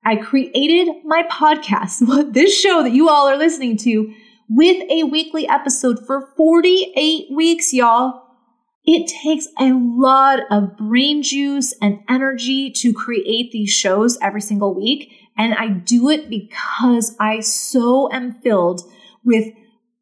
I 0.06 0.16
created 0.16 0.88
my 1.04 1.24
podcast, 1.24 2.34
this 2.34 2.58
show 2.58 2.84
that 2.84 2.94
you 2.94 3.10
all 3.10 3.28
are 3.28 3.38
listening 3.38 3.78
to, 3.78 4.14
with 4.48 4.84
a 4.90 5.04
weekly 5.04 5.48
episode 5.48 6.06
for 6.06 6.30
48 6.38 7.28
weeks, 7.36 7.74
y'all. 7.74 8.22
It 8.86 9.12
takes 9.24 9.48
a 9.60 9.74
lot 9.74 10.42
of 10.52 10.78
brain 10.78 11.24
juice 11.24 11.74
and 11.82 12.00
energy 12.08 12.72
to 12.78 12.94
create 12.94 13.52
these 13.52 13.72
shows 13.72 14.18
every 14.22 14.42
single 14.42 14.76
week. 14.76 15.12
And 15.38 15.56
I 15.56 15.70
do 15.70 16.10
it 16.10 16.30
because 16.30 17.16
I 17.20 17.40
so 17.40 18.12
am 18.14 18.34
filled 18.44 18.82
with 19.24 19.48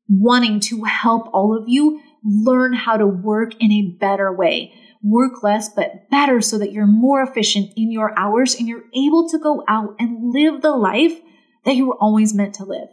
wanting 0.10 0.60
to 0.60 0.84
help 0.84 1.30
all 1.34 1.58
of 1.58 1.64
you 1.68 2.02
learn 2.24 2.74
how 2.74 2.98
to 2.98 3.08
work 3.08 3.54
in 3.62 3.72
a 3.72 3.98
better 4.00 4.32
way. 4.34 4.74
Work 5.04 5.44
less, 5.44 5.68
but 5.68 6.10
better 6.10 6.40
so 6.40 6.58
that 6.58 6.72
you're 6.72 6.88
more 6.88 7.22
efficient 7.22 7.72
in 7.76 7.92
your 7.92 8.18
hours 8.18 8.56
and 8.56 8.68
you're 8.68 8.86
able 8.96 9.28
to 9.30 9.38
go 9.38 9.64
out 9.68 9.96
and 10.00 10.34
live 10.34 10.62
the 10.62 10.72
life 10.72 11.20
that 11.66 11.76
you 11.76 11.88
were 11.88 11.98
always 12.00 12.34
meant 12.34 12.56
to 12.56 12.64
live. 12.66 12.90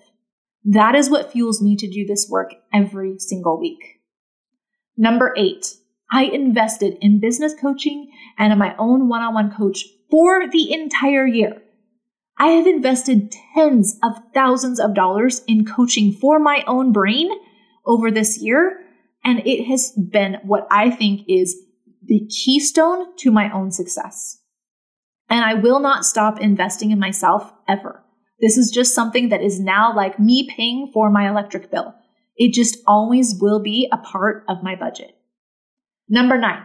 That 0.64 0.95
is 0.95 1.09
what 1.09 1.33
fuels 1.33 1.62
me 1.62 1.76
to 1.76 1.88
do 1.88 2.05
this 2.05 2.29
work 2.29 2.52
every 2.75 3.19
single 3.19 3.59
week. 3.59 4.00
Number 4.97 5.33
eight, 5.37 5.76
I 6.11 6.25
invested 6.25 6.99
in 7.00 7.21
business 7.21 7.55
coaching 7.59 8.11
and 8.37 8.52
in 8.52 8.59
my 8.59 8.75
own 8.76 9.09
one 9.09 9.23
on 9.23 9.33
one 9.33 9.55
coach 9.55 9.85
for 10.11 10.49
the 10.50 10.73
entire 10.73 11.26
year. 11.26 11.62
I 12.37 12.49
have 12.49 12.67
invested 12.67 13.33
tens 13.55 13.99
of 14.02 14.19
thousands 14.35 14.81
of 14.81 14.95
dollars 14.95 15.43
in 15.47 15.64
coaching 15.64 16.12
for 16.12 16.38
my 16.38 16.64
own 16.67 16.90
brain 16.93 17.31
over 17.87 18.11
this 18.11 18.38
year, 18.38 18.81
and 19.25 19.40
it 19.47 19.67
has 19.67 19.93
been 19.93 20.38
what 20.43 20.67
I 20.71 20.90
think 20.90 21.23
is 21.29 21.57
the 22.11 22.26
keystone 22.26 23.17
to 23.17 23.31
my 23.31 23.50
own 23.52 23.71
success. 23.71 24.38
And 25.31 25.45
I 25.45 25.55
will 25.55 25.79
not 25.79 26.05
stop 26.05 26.40
investing 26.40 26.90
in 26.90 26.99
myself 26.99 27.52
ever. 27.69 28.05
This 28.40 28.59
is 28.59 28.73
just 28.73 28.97
something 28.97 29.29
that 29.29 29.43
is 29.43 29.61
now 29.61 29.95
like 29.95 30.19
me 30.19 30.50
paying 30.50 30.90
for 30.93 31.09
my 31.09 31.31
electric 31.31 31.71
bill. 31.71 31.95
It 32.37 32.52
just 32.52 32.79
always 32.85 33.37
will 33.40 33.62
be 33.62 33.88
a 33.93 33.97
part 33.97 34.45
of 34.49 34.64
my 34.64 34.75
budget. 34.75 35.17
Number 36.09 36.37
nine, 36.37 36.64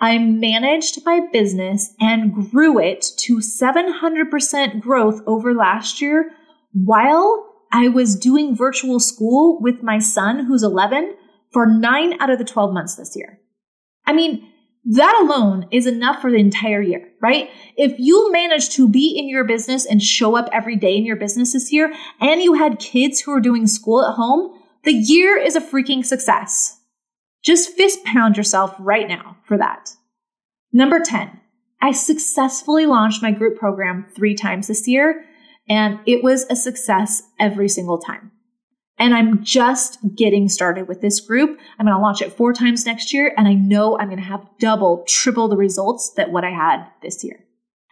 I 0.00 0.16
managed 0.16 1.04
my 1.04 1.20
business 1.30 1.94
and 2.00 2.32
grew 2.32 2.78
it 2.78 3.04
to 3.18 3.40
700% 3.40 4.80
growth 4.80 5.20
over 5.26 5.52
last 5.52 6.00
year 6.00 6.30
while 6.72 7.52
I 7.70 7.88
was 7.88 8.16
doing 8.16 8.56
virtual 8.56 8.98
school 8.98 9.60
with 9.60 9.82
my 9.82 9.98
son, 9.98 10.46
who's 10.46 10.62
11, 10.62 11.16
for 11.52 11.66
nine 11.66 12.18
out 12.18 12.30
of 12.30 12.38
the 12.38 12.44
12 12.44 12.72
months 12.72 12.94
this 12.94 13.14
year. 13.14 13.40
I 14.06 14.14
mean, 14.14 14.50
that 14.86 15.18
alone 15.22 15.66
is 15.70 15.86
enough 15.86 16.20
for 16.20 16.30
the 16.30 16.36
entire 16.36 16.82
year, 16.82 17.08
right? 17.20 17.48
If 17.76 17.98
you 17.98 18.30
manage 18.30 18.70
to 18.70 18.88
be 18.88 19.16
in 19.18 19.28
your 19.28 19.44
business 19.44 19.86
and 19.86 20.02
show 20.02 20.36
up 20.36 20.48
every 20.52 20.76
day 20.76 20.96
in 20.96 21.06
your 21.06 21.16
business 21.16 21.54
this 21.54 21.72
year, 21.72 21.92
and 22.20 22.42
you 22.42 22.54
had 22.54 22.78
kids 22.78 23.20
who 23.20 23.32
are 23.32 23.40
doing 23.40 23.66
school 23.66 24.04
at 24.04 24.14
home, 24.14 24.60
the 24.84 24.92
year 24.92 25.38
is 25.38 25.56
a 25.56 25.60
freaking 25.60 26.04
success. 26.04 26.80
Just 27.42 27.74
fist 27.74 28.04
pound 28.04 28.36
yourself 28.36 28.74
right 28.78 29.08
now 29.08 29.38
for 29.44 29.56
that. 29.56 29.90
Number 30.72 31.00
10, 31.00 31.40
I 31.80 31.92
successfully 31.92 32.84
launched 32.84 33.22
my 33.22 33.30
group 33.30 33.58
program 33.58 34.06
three 34.14 34.34
times 34.34 34.66
this 34.66 34.86
year, 34.86 35.24
and 35.68 35.98
it 36.06 36.22
was 36.22 36.44
a 36.50 36.56
success 36.56 37.22
every 37.40 37.68
single 37.68 37.98
time. 37.98 38.32
And 38.98 39.14
I'm 39.14 39.42
just 39.42 39.98
getting 40.16 40.48
started 40.48 40.86
with 40.86 41.00
this 41.00 41.20
group. 41.20 41.58
I'm 41.78 41.86
going 41.86 41.96
to 41.96 42.02
launch 42.02 42.22
it 42.22 42.32
four 42.32 42.52
times 42.52 42.86
next 42.86 43.12
year, 43.12 43.34
and 43.36 43.48
I 43.48 43.54
know 43.54 43.98
I'm 43.98 44.08
going 44.08 44.20
to 44.20 44.24
have 44.24 44.46
double, 44.60 45.04
triple 45.08 45.48
the 45.48 45.56
results 45.56 46.12
that 46.16 46.30
what 46.30 46.44
I 46.44 46.50
had 46.50 46.86
this 47.02 47.24
year. 47.24 47.40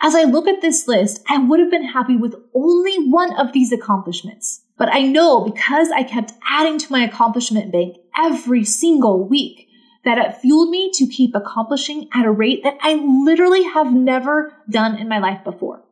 As 0.01 0.15
I 0.15 0.25
look 0.25 0.49
at 0.49 0.61
this 0.61 0.89
list, 0.89 1.23
I 1.29 1.39
would 1.39 1.61
have 1.61 1.71
been 1.71 1.89
happy 1.89 2.17
with 2.17 2.35
only 2.55 3.09
one 3.09 3.33
of 3.39 3.53
these 3.53 3.73
accomplishments. 3.73 4.63
But 4.77 4.93
I 4.93 5.03
know 5.03 5.45
because 5.45 5.91
I 5.91 6.03
kept 6.03 6.33
adding 6.49 6.79
to 6.79 6.93
my 6.93 7.05
accomplishment 7.05 7.71
bank 7.71 7.97
every 8.19 8.65
single 8.65 9.29
week 9.29 9.69
that 10.05 10.19
it 10.19 10.37
fueled 10.39 10.71
me 10.71 10.91
to 10.95 11.07
keep 11.07 11.35
accomplishing 11.35 12.09
at 12.13 12.27
a 12.27 12.33
rate 12.33 12.65
that 12.65 12.79
I 12.83 12.95
literally 12.95 13.63
have 13.63 13.93
never 13.93 14.53
done 14.69 14.97
in 14.97 15.09
my 15.09 15.19
life 15.19 15.45
before. 15.45 15.85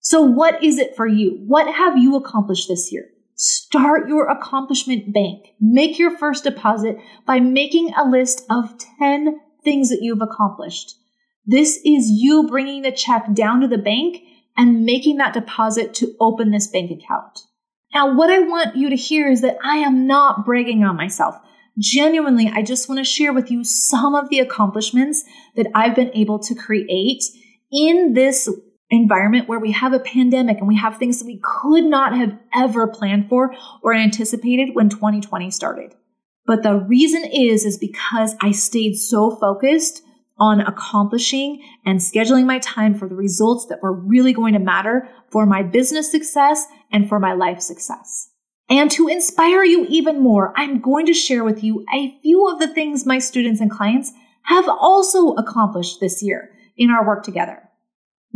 So 0.00 0.20
what 0.20 0.62
is 0.62 0.78
it 0.78 0.94
for 0.94 1.06
you? 1.06 1.42
What 1.46 1.72
have 1.72 1.96
you 1.96 2.16
accomplished 2.16 2.68
this 2.68 2.92
year? 2.92 3.08
Start 3.36 4.08
your 4.08 4.30
accomplishment 4.30 5.12
bank. 5.12 5.48
Make 5.60 5.98
your 5.98 6.16
first 6.16 6.44
deposit 6.44 6.96
by 7.26 7.38
making 7.38 7.92
a 7.92 8.08
list 8.08 8.46
of 8.48 8.74
10 8.98 9.38
things 9.62 9.90
that 9.90 9.98
you've 10.00 10.22
accomplished. 10.22 10.94
This 11.44 11.76
is 11.84 12.08
you 12.10 12.48
bringing 12.48 12.80
the 12.80 12.90
check 12.90 13.34
down 13.34 13.60
to 13.60 13.68
the 13.68 13.76
bank 13.76 14.22
and 14.56 14.84
making 14.84 15.18
that 15.18 15.34
deposit 15.34 15.92
to 15.94 16.14
open 16.18 16.50
this 16.50 16.66
bank 16.66 16.90
account. 16.90 17.40
Now, 17.92 18.14
what 18.14 18.30
I 18.30 18.38
want 18.38 18.74
you 18.74 18.88
to 18.88 18.96
hear 18.96 19.28
is 19.28 19.42
that 19.42 19.58
I 19.62 19.76
am 19.76 20.06
not 20.06 20.46
bragging 20.46 20.82
on 20.82 20.96
myself. 20.96 21.36
Genuinely, 21.78 22.50
I 22.52 22.62
just 22.62 22.88
want 22.88 22.98
to 23.00 23.04
share 23.04 23.34
with 23.34 23.50
you 23.50 23.64
some 23.64 24.14
of 24.14 24.30
the 24.30 24.40
accomplishments 24.40 25.24
that 25.56 25.66
I've 25.74 25.94
been 25.94 26.10
able 26.14 26.38
to 26.38 26.54
create 26.54 27.22
in 27.70 28.14
this 28.14 28.48
environment 28.90 29.48
where 29.48 29.58
we 29.58 29.72
have 29.72 29.92
a 29.92 30.00
pandemic 30.00 30.58
and 30.58 30.68
we 30.68 30.76
have 30.76 30.96
things 30.96 31.18
that 31.18 31.26
we 31.26 31.40
could 31.42 31.84
not 31.84 32.16
have 32.16 32.38
ever 32.54 32.86
planned 32.86 33.28
for 33.28 33.54
or 33.82 33.92
anticipated 33.92 34.74
when 34.74 34.88
2020 34.88 35.50
started. 35.50 35.94
But 36.46 36.62
the 36.62 36.78
reason 36.78 37.24
is, 37.24 37.64
is 37.64 37.78
because 37.78 38.36
I 38.40 38.52
stayed 38.52 38.94
so 38.94 39.36
focused 39.36 40.02
on 40.38 40.60
accomplishing 40.60 41.62
and 41.84 41.98
scheduling 41.98 42.46
my 42.46 42.58
time 42.60 42.94
for 42.94 43.08
the 43.08 43.16
results 43.16 43.66
that 43.66 43.82
were 43.82 43.92
really 43.92 44.32
going 44.32 44.52
to 44.52 44.58
matter 44.58 45.08
for 45.30 45.46
my 45.46 45.62
business 45.62 46.10
success 46.10 46.66
and 46.92 47.08
for 47.08 47.18
my 47.18 47.32
life 47.32 47.60
success. 47.60 48.30
And 48.68 48.90
to 48.92 49.08
inspire 49.08 49.64
you 49.64 49.86
even 49.88 50.20
more, 50.20 50.52
I'm 50.56 50.80
going 50.80 51.06
to 51.06 51.14
share 51.14 51.44
with 51.44 51.64
you 51.64 51.84
a 51.92 52.18
few 52.20 52.48
of 52.48 52.58
the 52.58 52.72
things 52.72 53.06
my 53.06 53.18
students 53.18 53.60
and 53.60 53.70
clients 53.70 54.12
have 54.42 54.68
also 54.68 55.34
accomplished 55.34 56.00
this 56.00 56.22
year 56.22 56.50
in 56.76 56.90
our 56.90 57.06
work 57.06 57.22
together. 57.22 57.65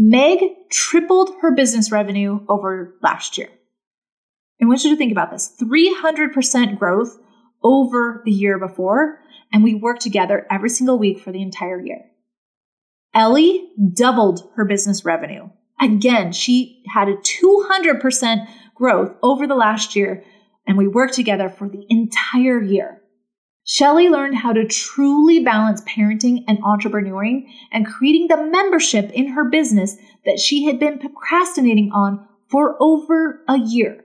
Meg 0.02 0.38
tripled 0.70 1.28
her 1.42 1.54
business 1.54 1.92
revenue 1.92 2.40
over 2.48 2.94
last 3.02 3.36
year. 3.36 3.50
I 4.58 4.64
want 4.64 4.82
you 4.82 4.88
to 4.88 4.96
think 4.96 5.12
about 5.12 5.30
this 5.30 5.54
300% 5.60 6.78
growth 6.78 7.18
over 7.62 8.22
the 8.24 8.30
year 8.30 8.58
before, 8.58 9.18
and 9.52 9.62
we 9.62 9.74
worked 9.74 10.00
together 10.00 10.46
every 10.50 10.70
single 10.70 10.98
week 10.98 11.20
for 11.20 11.32
the 11.32 11.42
entire 11.42 11.78
year. 11.78 12.06
Ellie 13.12 13.68
doubled 13.92 14.50
her 14.56 14.64
business 14.64 15.04
revenue. 15.04 15.50
Again, 15.78 16.32
she 16.32 16.82
had 16.88 17.10
a 17.10 17.16
200% 17.16 18.48
growth 18.74 19.14
over 19.22 19.46
the 19.46 19.54
last 19.54 19.94
year, 19.94 20.24
and 20.66 20.78
we 20.78 20.88
worked 20.88 21.12
together 21.12 21.50
for 21.50 21.68
the 21.68 21.84
entire 21.90 22.62
year. 22.62 22.99
Shelly 23.72 24.08
learned 24.08 24.34
how 24.34 24.52
to 24.52 24.66
truly 24.66 25.44
balance 25.44 25.80
parenting 25.82 26.42
and 26.48 26.60
entrepreneuring 26.64 27.44
and 27.70 27.86
creating 27.86 28.26
the 28.26 28.48
membership 28.50 29.12
in 29.12 29.28
her 29.28 29.48
business 29.48 29.96
that 30.24 30.40
she 30.40 30.64
had 30.64 30.80
been 30.80 30.98
procrastinating 30.98 31.92
on 31.92 32.26
for 32.50 32.76
over 32.82 33.44
a 33.46 33.60
year. 33.60 34.04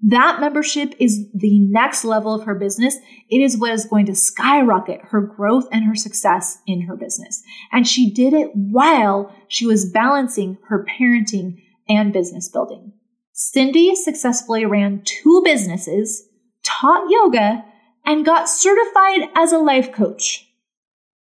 That 0.00 0.40
membership 0.40 0.94
is 0.98 1.30
the 1.34 1.58
next 1.68 2.06
level 2.06 2.32
of 2.32 2.44
her 2.44 2.54
business. 2.54 2.96
It 3.28 3.42
is 3.42 3.58
what 3.58 3.72
is 3.72 3.84
going 3.84 4.06
to 4.06 4.14
skyrocket 4.14 5.02
her 5.10 5.20
growth 5.20 5.68
and 5.70 5.84
her 5.84 5.94
success 5.94 6.60
in 6.66 6.86
her 6.86 6.96
business. 6.96 7.42
And 7.72 7.86
she 7.86 8.10
did 8.10 8.32
it 8.32 8.52
while 8.54 9.36
she 9.48 9.66
was 9.66 9.90
balancing 9.90 10.56
her 10.68 10.86
parenting 10.98 11.62
and 11.90 12.10
business 12.10 12.48
building. 12.48 12.94
Cindy 13.34 13.94
successfully 13.96 14.64
ran 14.64 15.02
two 15.04 15.42
businesses, 15.44 16.26
taught 16.62 17.10
yoga, 17.10 17.66
and 18.04 18.24
got 18.24 18.48
certified 18.48 19.28
as 19.34 19.52
a 19.52 19.58
life 19.58 19.92
coach. 19.92 20.48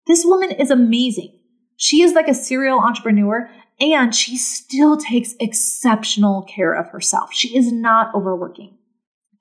This 0.06 0.24
woman 0.26 0.52
is 0.52 0.72
amazing. 0.72 1.34
She 1.76 2.02
is 2.02 2.14
like 2.14 2.28
a 2.28 2.34
serial 2.34 2.80
entrepreneur 2.80 3.50
and 3.80 4.14
she 4.14 4.38
still 4.38 4.98
takes 4.98 5.36
exceptional 5.40 6.44
care 6.44 6.74
of 6.74 6.90
herself. 6.90 7.34
She 7.34 7.56
is 7.56 7.72
not 7.72 8.14
overworking. 8.16 8.78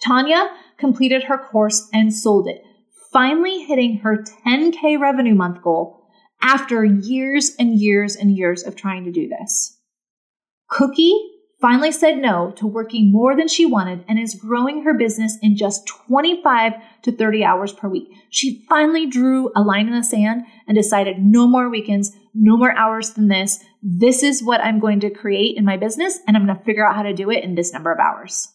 Tanya 0.03 0.51
completed 0.77 1.25
her 1.25 1.39
course 1.39 1.89
and 1.93 2.13
sold 2.13 2.49
it, 2.49 2.63
finally 3.13 3.65
hitting 3.65 3.99
her 3.99 4.23
10K 4.47 5.01
revenue 5.01 5.35
month 5.35 5.63
goal 5.63 6.07
after 6.43 6.85
years 6.85 7.55
and 7.59 7.79
years 7.79 8.15
and 8.15 8.37
years 8.37 8.63
of 8.63 8.77
trying 8.77 9.05
to 9.05 9.11
do 9.11 9.29
this. 9.29 9.79
Cookie 10.69 11.36
finally 11.61 11.93
said 11.93 12.19
no 12.19 12.53
to 12.53 12.67
working 12.67 13.11
more 13.11 13.37
than 13.37 13.49
she 13.49 13.65
wanted 13.65 14.05
and 14.09 14.19
is 14.19 14.35
growing 14.35 14.83
her 14.83 14.95
business 14.95 15.39
in 15.43 15.57
just 15.57 15.87
25 15.87 16.73
to 17.03 17.13
30 17.13 17.45
hours 17.45 17.73
per 17.73 17.89
week. 17.89 18.09
She 18.31 18.65
finally 18.69 19.07
drew 19.07 19.51
a 19.57 19.63
line 19.63 19.87
in 19.89 19.95
the 19.95 20.05
sand 20.05 20.43
and 20.67 20.77
decided 20.77 21.19
no 21.19 21.47
more 21.47 21.69
weekends, 21.71 22.13
no 22.35 22.57
more 22.57 22.77
hours 22.77 23.11
than 23.11 23.29
this. 23.29 23.59
This 23.83 24.23
is 24.23 24.43
what 24.43 24.61
I'm 24.61 24.81
going 24.81 25.01
to 25.01 25.11
create 25.11 25.57
in 25.57 25.65
my 25.65 25.77
business, 25.77 26.19
and 26.27 26.37
I'm 26.37 26.45
going 26.45 26.57
to 26.57 26.65
figure 26.65 26.87
out 26.87 26.97
how 26.97 27.03
to 27.03 27.15
do 27.15 27.31
it 27.31 27.45
in 27.45 27.55
this 27.55 27.73
number 27.73 27.93
of 27.93 27.99
hours. 27.99 28.49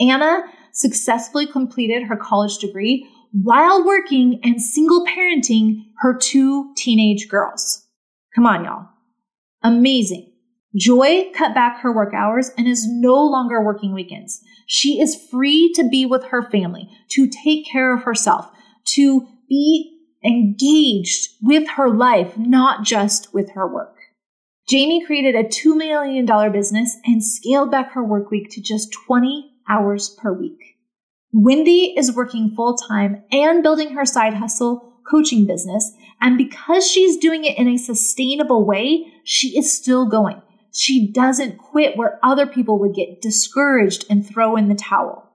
Anna 0.00 0.42
successfully 0.72 1.46
completed 1.46 2.04
her 2.04 2.16
college 2.16 2.58
degree 2.58 3.08
while 3.32 3.84
working 3.84 4.40
and 4.42 4.60
single 4.60 5.06
parenting 5.06 5.84
her 5.98 6.16
two 6.16 6.72
teenage 6.76 7.28
girls. 7.28 7.86
Come 8.34 8.46
on, 8.46 8.64
y'all. 8.64 8.88
Amazing. 9.62 10.29
Joy 10.76 11.30
cut 11.34 11.52
back 11.52 11.80
her 11.80 11.92
work 11.92 12.14
hours 12.14 12.50
and 12.56 12.68
is 12.68 12.86
no 12.86 13.14
longer 13.14 13.62
working 13.62 13.92
weekends. 13.92 14.40
She 14.66 15.00
is 15.00 15.26
free 15.30 15.72
to 15.74 15.88
be 15.88 16.06
with 16.06 16.24
her 16.26 16.42
family, 16.42 16.88
to 17.10 17.28
take 17.28 17.66
care 17.66 17.92
of 17.92 18.04
herself, 18.04 18.48
to 18.94 19.26
be 19.48 19.98
engaged 20.24 21.30
with 21.42 21.68
her 21.70 21.90
life, 21.90 22.36
not 22.36 22.84
just 22.84 23.34
with 23.34 23.50
her 23.50 23.66
work. 23.66 23.96
Jamie 24.68 25.04
created 25.04 25.34
a 25.34 25.42
$2 25.42 25.76
million 25.76 26.24
business 26.52 26.96
and 27.04 27.24
scaled 27.24 27.72
back 27.72 27.92
her 27.92 28.04
work 28.04 28.30
week 28.30 28.48
to 28.50 28.62
just 28.62 28.92
20 28.92 29.50
hours 29.68 30.08
per 30.08 30.32
week. 30.32 30.76
Wendy 31.32 31.94
is 31.96 32.14
working 32.14 32.54
full 32.54 32.76
time 32.76 33.24
and 33.32 33.64
building 33.64 33.94
her 33.94 34.04
side 34.04 34.34
hustle 34.34 35.00
coaching 35.10 35.46
business. 35.46 35.92
And 36.20 36.38
because 36.38 36.88
she's 36.88 37.16
doing 37.16 37.44
it 37.44 37.58
in 37.58 37.66
a 37.66 37.76
sustainable 37.76 38.64
way, 38.64 39.12
she 39.24 39.58
is 39.58 39.76
still 39.76 40.06
going 40.06 40.40
she 40.72 41.10
doesn't 41.12 41.58
quit 41.58 41.96
where 41.96 42.18
other 42.22 42.46
people 42.46 42.78
would 42.78 42.94
get 42.94 43.20
discouraged 43.20 44.04
and 44.08 44.26
throw 44.26 44.56
in 44.56 44.68
the 44.68 44.74
towel. 44.74 45.30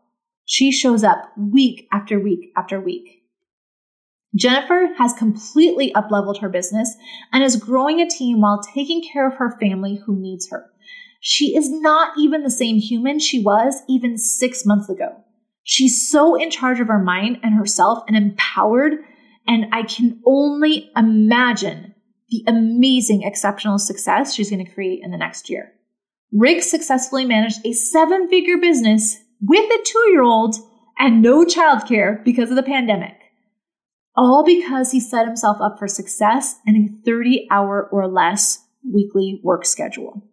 She 0.45 0.71
shows 0.71 1.03
up 1.03 1.31
week 1.37 1.87
after 1.91 2.19
week 2.19 2.51
after 2.55 2.79
week. 2.79 3.23
Jennifer 4.35 4.89
has 4.97 5.13
completely 5.13 5.93
upleveled 5.93 6.41
her 6.41 6.49
business 6.49 6.95
and 7.31 7.43
is 7.43 7.55
growing 7.55 8.01
a 8.01 8.09
team 8.09 8.41
while 8.41 8.61
taking 8.61 9.01
care 9.01 9.27
of 9.27 9.35
her 9.35 9.57
family 9.59 10.01
who 10.05 10.15
needs 10.15 10.49
her. 10.49 10.69
She 11.21 11.55
is 11.55 11.71
not 11.71 12.17
even 12.19 12.43
the 12.43 12.51
same 12.51 12.77
human 12.77 13.17
she 13.17 13.41
was 13.41 13.81
even 13.89 14.17
six 14.17 14.65
months 14.65 14.89
ago. 14.89 15.23
She's 15.63 16.07
so 16.07 16.35
in 16.35 16.51
charge 16.51 16.79
of 16.79 16.87
her 16.87 16.99
mind 16.99 17.39
and 17.41 17.55
herself 17.55 18.03
and 18.07 18.15
empowered. 18.15 18.93
And 19.47 19.65
I 19.71 19.83
can 19.83 20.21
only 20.25 20.91
imagine 20.95 21.94
the 22.29 22.43
amazing 22.47 23.23
exceptional 23.23 23.77
success 23.77 24.33
she's 24.33 24.49
going 24.49 24.65
to 24.65 24.71
create 24.71 25.01
in 25.03 25.11
the 25.11 25.17
next 25.17 25.49
year. 25.49 25.71
Rick 26.31 26.63
successfully 26.63 27.25
managed 27.25 27.65
a 27.65 27.73
seven 27.73 28.27
figure 28.29 28.57
business 28.57 29.17
with 29.41 29.69
a 29.71 29.83
two 29.83 30.09
year 30.11 30.23
old 30.23 30.55
and 30.97 31.21
no 31.21 31.45
childcare 31.45 32.23
because 32.23 32.49
of 32.49 32.55
the 32.55 32.63
pandemic. 32.63 33.13
All 34.17 34.43
because 34.45 34.91
he 34.91 34.99
set 34.99 35.27
himself 35.27 35.57
up 35.61 35.77
for 35.77 35.87
success 35.87 36.57
and 36.65 36.77
a 36.77 37.03
30 37.05 37.47
hour 37.51 37.87
or 37.91 38.07
less 38.07 38.65
weekly 38.91 39.41
work 39.43 39.65
schedule. 39.65 40.23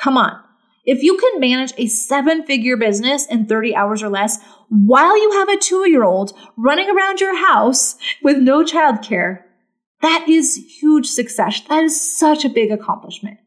Come 0.00 0.16
on. 0.16 0.40
If 0.84 1.02
you 1.02 1.16
can 1.16 1.40
manage 1.40 1.72
a 1.76 1.88
seven 1.88 2.44
figure 2.44 2.76
business 2.76 3.26
in 3.26 3.46
30 3.46 3.74
hours 3.74 4.02
or 4.02 4.08
less 4.08 4.38
while 4.68 5.20
you 5.20 5.32
have 5.32 5.48
a 5.48 5.58
two 5.58 5.88
year 5.90 6.04
old 6.04 6.32
running 6.56 6.88
around 6.88 7.20
your 7.20 7.36
house 7.36 7.96
with 8.22 8.38
no 8.38 8.62
childcare, 8.62 9.42
that 10.02 10.26
is 10.28 10.56
huge 10.80 11.06
success. 11.06 11.60
That 11.68 11.84
is 11.84 12.18
such 12.18 12.44
a 12.44 12.50
big 12.50 12.70
accomplishment. 12.70 13.38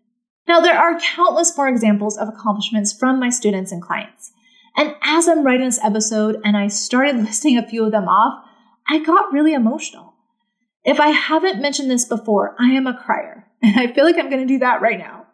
Now, 0.47 0.59
there 0.59 0.77
are 0.77 0.99
countless 0.99 1.55
more 1.55 1.67
examples 1.67 2.17
of 2.17 2.27
accomplishments 2.27 2.91
from 2.91 3.19
my 3.19 3.29
students 3.29 3.71
and 3.71 3.81
clients. 3.81 4.31
And 4.75 4.95
as 5.03 5.27
I'm 5.27 5.43
writing 5.43 5.65
this 5.65 5.83
episode 5.83 6.37
and 6.43 6.57
I 6.57 6.67
started 6.67 7.17
listing 7.23 7.57
a 7.57 7.67
few 7.67 7.85
of 7.85 7.91
them 7.91 8.07
off, 8.07 8.43
I 8.87 8.99
got 8.99 9.31
really 9.31 9.53
emotional. 9.53 10.13
If 10.83 10.99
I 10.99 11.09
haven't 11.09 11.61
mentioned 11.61 11.91
this 11.91 12.05
before, 12.05 12.55
I 12.59 12.71
am 12.71 12.87
a 12.87 12.97
crier, 12.97 13.45
and 13.61 13.79
I 13.79 13.93
feel 13.93 14.05
like 14.05 14.17
I'm 14.17 14.29
going 14.29 14.41
to 14.41 14.51
do 14.51 14.59
that 14.59 14.81
right 14.81 14.97
now. 14.97 15.27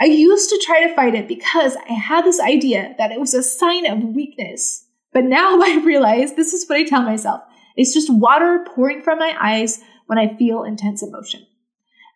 I 0.00 0.06
used 0.06 0.50
to 0.50 0.60
try 0.64 0.84
to 0.84 0.94
fight 0.96 1.14
it 1.14 1.28
because 1.28 1.76
I 1.88 1.92
had 1.92 2.24
this 2.24 2.40
idea 2.40 2.94
that 2.98 3.12
it 3.12 3.20
was 3.20 3.34
a 3.34 3.42
sign 3.42 3.86
of 3.86 4.02
weakness. 4.02 4.86
But 5.12 5.24
now 5.24 5.60
I 5.62 5.82
realize 5.84 6.34
this 6.34 6.52
is 6.52 6.68
what 6.68 6.78
I 6.78 6.84
tell 6.84 7.02
myself. 7.02 7.42
It's 7.76 7.94
just 7.94 8.12
water 8.12 8.66
pouring 8.74 9.02
from 9.02 9.18
my 9.18 9.36
eyes 9.40 9.80
when 10.06 10.18
I 10.18 10.36
feel 10.36 10.64
intense 10.64 11.02
emotion. 11.02 11.46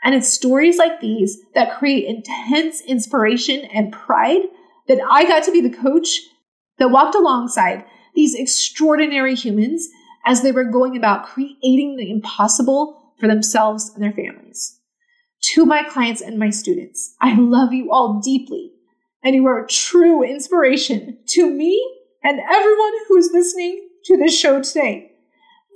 And 0.03 0.15
it's 0.15 0.29
stories 0.29 0.79
like 0.79 1.01
these 1.01 1.39
that 1.55 1.79
create 1.79 2.05
intense 2.05 2.81
inspiration 2.83 3.65
and 3.73 3.93
pride 3.93 4.43
that 4.89 5.01
I 5.11 5.25
got 5.25 5.43
to 5.45 5.53
be 5.53 5.61
the 5.61 5.77
coach 5.77 6.21
that 6.79 6.91
walked 6.91 7.15
alongside 7.15 7.85
these 8.15 8.35
extraordinary 8.35 9.35
humans 9.35 9.89
as 10.25 10.43
they 10.43 10.53
were 10.53 10.65
going 10.65 10.97
about 10.97 11.27
creating 11.27 11.97
the 11.97 12.11
impossible 12.11 13.15
for 13.19 13.27
themselves 13.27 13.91
and 13.95 14.03
their 14.03 14.13
families. 14.13 14.79
To 15.55 15.65
my 15.65 15.83
clients 15.83 16.21
and 16.21 16.39
my 16.39 16.51
students, 16.51 17.15
I 17.21 17.35
love 17.35 17.73
you 17.73 17.93
all 17.93 18.21
deeply, 18.21 18.73
and 19.23 19.35
you 19.35 19.47
are 19.47 19.65
a 19.65 19.69
true 19.69 20.23
inspiration 20.23 21.19
to 21.29 21.51
me 21.51 21.83
and 22.23 22.41
everyone 22.41 22.93
who's 23.07 23.31
listening 23.33 23.89
to 24.07 24.17
this 24.17 24.37
show 24.39 24.61
today. 24.63 25.13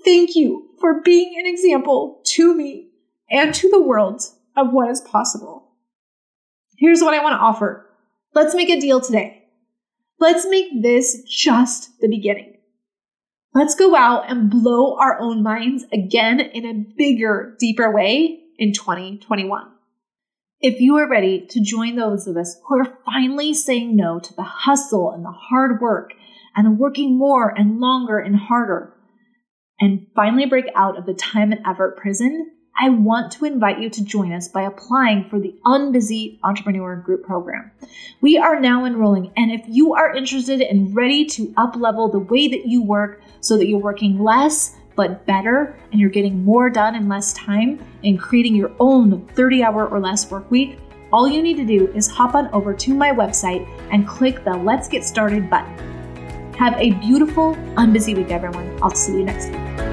Thank 0.04 0.34
you 0.34 0.69
for 0.80 1.02
being 1.02 1.38
an 1.38 1.46
example 1.46 2.20
to 2.24 2.54
me 2.54 2.88
and 3.30 3.54
to 3.54 3.70
the 3.70 3.82
world 3.82 4.22
of 4.56 4.72
what 4.72 4.90
is 4.90 5.00
possible. 5.02 5.72
Here's 6.78 7.02
what 7.02 7.14
I 7.14 7.22
want 7.22 7.34
to 7.34 7.44
offer. 7.44 7.86
Let's 8.34 8.54
make 8.54 8.70
a 8.70 8.80
deal 8.80 9.00
today. 9.00 9.44
Let's 10.18 10.46
make 10.46 10.82
this 10.82 11.22
just 11.24 12.00
the 12.00 12.08
beginning. 12.08 12.56
Let's 13.54 13.74
go 13.74 13.96
out 13.96 14.30
and 14.30 14.50
blow 14.50 14.96
our 14.96 15.18
own 15.18 15.42
minds 15.42 15.84
again 15.92 16.40
in 16.40 16.64
a 16.64 16.84
bigger, 16.96 17.56
deeper 17.58 17.90
way 17.90 18.40
in 18.58 18.72
2021. 18.72 19.66
If 20.60 20.80
you 20.80 20.96
are 20.98 21.08
ready 21.08 21.46
to 21.48 21.60
join 21.60 21.96
those 21.96 22.26
of 22.26 22.36
us 22.36 22.60
who 22.66 22.78
are 22.78 22.98
finally 23.04 23.54
saying 23.54 23.96
no 23.96 24.20
to 24.20 24.34
the 24.34 24.42
hustle 24.42 25.10
and 25.10 25.24
the 25.24 25.32
hard 25.32 25.80
work 25.80 26.12
and 26.54 26.78
working 26.78 27.16
more 27.16 27.48
and 27.48 27.80
longer 27.80 28.18
and 28.18 28.36
harder, 28.36 28.94
and 29.80 30.06
finally 30.14 30.46
break 30.46 30.66
out 30.74 30.98
of 30.98 31.06
the 31.06 31.14
time 31.14 31.52
and 31.52 31.66
effort 31.66 31.96
prison, 31.96 32.52
I 32.78 32.88
want 32.88 33.32
to 33.32 33.44
invite 33.44 33.80
you 33.80 33.90
to 33.90 34.04
join 34.04 34.32
us 34.32 34.48
by 34.48 34.62
applying 34.62 35.28
for 35.28 35.38
the 35.38 35.54
Unbusy 35.66 36.38
Entrepreneur 36.42 36.96
Group 36.96 37.24
Program. 37.24 37.70
We 38.20 38.38
are 38.38 38.58
now 38.58 38.84
enrolling, 38.84 39.32
and 39.36 39.50
if 39.50 39.62
you 39.66 39.94
are 39.94 40.14
interested 40.14 40.62
and 40.62 40.94
ready 40.94 41.26
to 41.26 41.48
uplevel 41.58 42.10
the 42.10 42.20
way 42.20 42.48
that 42.48 42.66
you 42.66 42.82
work 42.82 43.22
so 43.40 43.58
that 43.58 43.66
you're 43.66 43.78
working 43.78 44.18
less 44.18 44.76
but 44.96 45.26
better 45.26 45.78
and 45.92 46.00
you're 46.00 46.10
getting 46.10 46.44
more 46.44 46.70
done 46.70 46.94
in 46.94 47.08
less 47.08 47.32
time 47.32 47.84
and 48.04 48.18
creating 48.18 48.54
your 48.54 48.72
own 48.80 49.26
30 49.34 49.62
hour 49.62 49.86
or 49.88 50.00
less 50.00 50.30
work 50.30 50.50
week, 50.50 50.78
all 51.12 51.28
you 51.28 51.42
need 51.42 51.56
to 51.56 51.66
do 51.66 51.88
is 51.92 52.06
hop 52.06 52.34
on 52.34 52.48
over 52.54 52.72
to 52.72 52.94
my 52.94 53.10
website 53.10 53.68
and 53.92 54.06
click 54.06 54.44
the 54.44 54.52
Let's 54.52 54.88
Get 54.88 55.04
Started 55.04 55.50
button. 55.50 55.99
Have 56.60 56.74
a 56.76 56.90
beautiful, 56.90 57.54
unbusy 57.78 58.14
week, 58.14 58.30
everyone. 58.30 58.78
I'll 58.82 58.94
see 58.94 59.12
you 59.12 59.24
next 59.24 59.48
week. 59.48 59.89